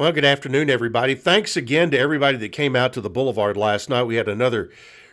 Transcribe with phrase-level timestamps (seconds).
[0.00, 1.14] Well, good afternoon, everybody.
[1.14, 4.04] Thanks again to everybody that came out to the Boulevard last night.
[4.04, 4.70] We had another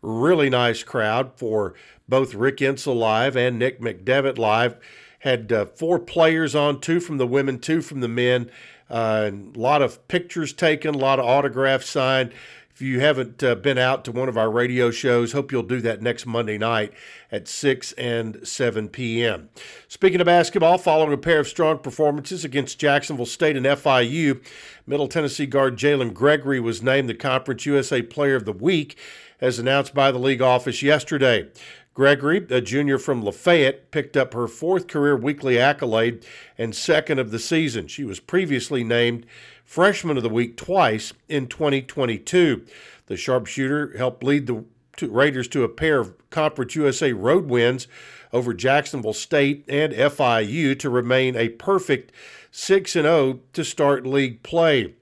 [0.00, 1.74] really nice crowd for
[2.08, 4.78] both Rick Insell live and Nick McDevitt live.
[5.18, 8.50] Had uh, four players on, two from the women, two from the men.
[8.88, 12.32] Uh, a lot of pictures taken, a lot of autographs signed.
[12.80, 15.82] If you haven't uh, been out to one of our radio shows, hope you'll do
[15.82, 16.94] that next Monday night
[17.30, 19.50] at 6 and 7 p.m.
[19.86, 24.42] Speaking of basketball, following a pair of strong performances against Jacksonville State and FIU,
[24.86, 28.96] Middle Tennessee guard Jalynn Gregory was named the Conference USA Player of the Week,
[29.42, 31.48] as announced by the league office yesterday.
[31.94, 36.24] Gregory, a junior from Lafayette, picked up her fourth career weekly accolade
[36.56, 37.88] and second of the season.
[37.88, 39.26] She was previously named
[39.64, 42.64] Freshman of the Week twice in 2022.
[43.06, 44.64] The sharpshooter helped lead the
[45.02, 47.88] Raiders to a pair of Conference USA road wins
[48.32, 52.12] over Jacksonville State and FIU to remain a perfect
[52.50, 54.94] 6 0 to start league play.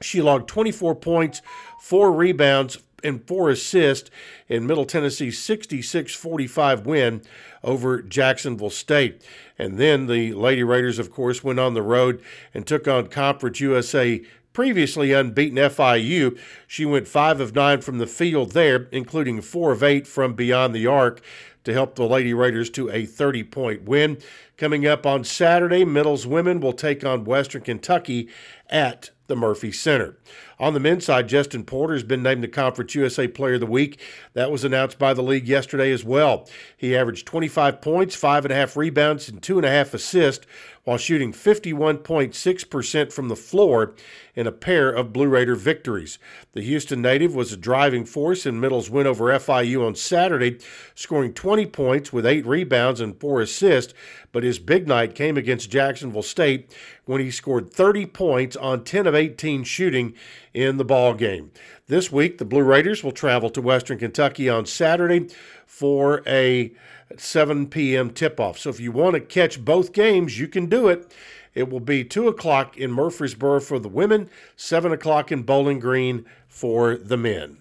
[0.00, 1.42] She logged 24 points,
[1.80, 4.10] four rebounds, and four assists
[4.48, 7.22] in Middle Tennessee's 66 45 win
[7.62, 9.22] over Jacksonville State.
[9.58, 12.22] And then the Lady Raiders, of course, went on the road
[12.54, 16.38] and took on Conference USA previously unbeaten FIU.
[16.66, 20.74] She went 5 of 9 from the field there, including 4 of 8 from beyond
[20.74, 21.20] the arc
[21.68, 24.18] to help the Lady Raiders to a 30 point win.
[24.56, 28.28] Coming up on Saturday, Middle's women will take on Western Kentucky
[28.68, 30.16] at the Murphy Center.
[30.58, 33.66] On the men's side, Jestin Porter has been named the Conference USA Player of the
[33.66, 34.00] Week.
[34.32, 36.48] That was announced by the league yesterday as well.
[36.76, 40.46] He averaged 25 points, five and a half rebounds, and two and a half assists
[40.82, 43.94] while shooting 51.6% from the floor
[44.34, 46.18] in a pair of Blue Raider victories.
[46.52, 50.58] The Houston native was a driving force in Middle's win over FIU on Saturday,
[50.94, 53.92] scoring 20 points with eight rebounds and four assists,
[54.30, 56.72] but his big night came against Jacksonville State
[57.04, 60.14] when he scored 30 points on 10 of 18 shooting
[60.54, 61.50] in the ball game.
[61.88, 65.30] This week, the Blue Raiders will travel to Western Kentucky on Saturday
[65.66, 66.72] for a
[67.16, 68.10] 7 p.m.
[68.10, 68.56] tip off.
[68.56, 71.12] So if you want to catch both games, you can do it.
[71.54, 76.24] It will be 2 o'clock in Murfreesboro for the women, 7 o'clock in Bowling Green
[76.46, 77.58] for the men.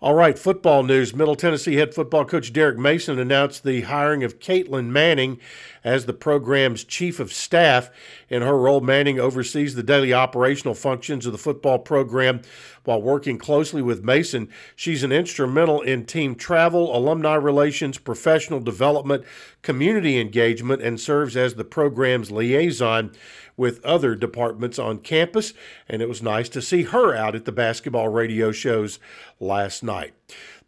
[0.00, 1.12] All right, football news.
[1.12, 5.40] Middle Tennessee head football coach Derek Mason announced the hiring of Caitlin Manning
[5.82, 7.90] as the program's chief of staff.
[8.28, 12.42] In her role, Manning oversees the daily operational functions of the football program
[12.84, 14.48] while working closely with Mason.
[14.76, 19.24] She's an instrumental in team travel, alumni relations, professional development,
[19.62, 23.10] community engagement, and serves as the program's liaison
[23.58, 25.52] with other departments on campus.
[25.86, 28.98] And it was nice to see her out at the basketball radio shows
[29.38, 30.14] last night.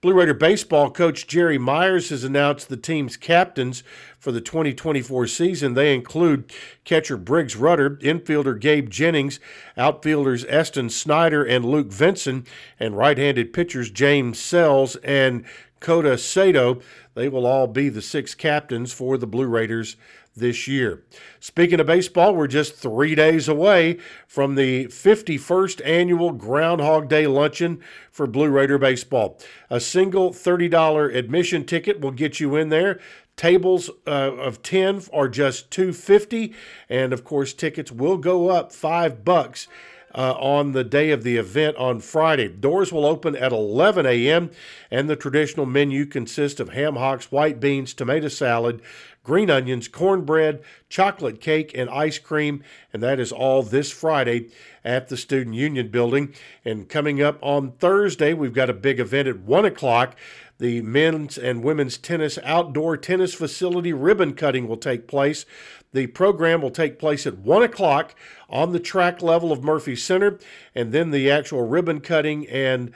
[0.03, 3.83] Blue Raider baseball coach Jerry Myers has announced the team's captains
[4.19, 5.75] for the 2024 season.
[5.75, 6.51] They include
[6.85, 9.41] catcher Briggs Rudder, infielder Gabe Jennings,
[9.77, 12.47] outfielders Eston Snyder and Luke Vinson,
[12.79, 15.45] and right handed pitchers James Sells and
[15.81, 16.81] Kota Sato.
[17.15, 19.97] They will all be the six captains for the Blue Raiders
[20.37, 21.05] this year.
[21.41, 27.81] Speaking of baseball, we're just three days away from the 51st annual Groundhog Day luncheon
[28.11, 29.39] for Blue Raider baseball.
[29.69, 33.01] A single $30 admission ticket will get you in there.
[33.37, 36.53] Tables uh, of 10 are just 250
[36.89, 39.67] and of course tickets will go up 5 bucks
[40.15, 42.49] uh, on the day of the event on Friday.
[42.49, 44.51] Doors will open at 11 a.m.,
[44.91, 48.83] and the traditional menu consists of ham hocks, white beans, tomato salad,
[49.23, 52.63] green onions, cornbread, chocolate cake, and ice cream.
[52.93, 54.49] And that is all this Friday
[54.85, 56.35] at the Student Union Building.
[56.65, 60.17] And coming up on Thursday, we've got a big event at 1 o'clock.
[60.59, 65.47] The men's and women's tennis outdoor tennis facility ribbon cutting will take place.
[65.93, 68.15] The program will take place at 1 o'clock
[68.49, 70.39] on the track level of Murphy Center,
[70.75, 72.93] and then the actual ribbon cutting and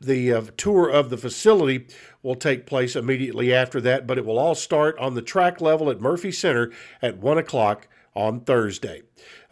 [0.00, 1.86] the uh, tour of the facility
[2.22, 5.90] will take place immediately after that, but it will all start on the track level
[5.90, 9.02] at Murphy Center at 1 o'clock on Thursday.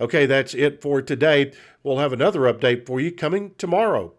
[0.00, 1.52] Okay, that's it for today.
[1.82, 4.10] We'll have another update for you coming tomorrow.